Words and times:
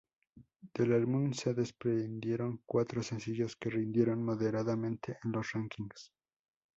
Del 0.73 0.93
álbum 0.93 1.31
se 1.31 1.53
desprendieron 1.53 2.63
cuatro 2.65 3.03
sencillos 3.03 3.55
que 3.55 3.69
rindieron 3.69 4.25
moderadamente 4.25 5.19
en 5.23 5.31
los 5.33 5.51
"rankings". 5.51 6.11